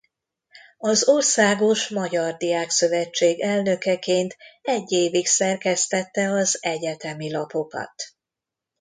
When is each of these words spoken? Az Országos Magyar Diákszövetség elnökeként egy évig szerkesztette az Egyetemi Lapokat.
Az 0.77 1.07
Országos 1.07 1.89
Magyar 1.89 2.33
Diákszövetség 2.37 3.39
elnökeként 3.41 4.35
egy 4.61 4.91
évig 4.91 5.25
szerkesztette 5.27 6.29
az 6.29 6.57
Egyetemi 6.61 7.31
Lapokat. 7.31 7.93